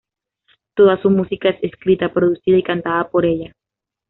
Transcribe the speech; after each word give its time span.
Toda 0.73 0.99
su 0.99 1.11
música 1.11 1.49
es 1.49 1.63
escrita, 1.63 2.11
producida 2.11 2.57
y 2.57 2.63
cantada 2.63 3.07
por 3.07 3.23
ella. 3.23 3.53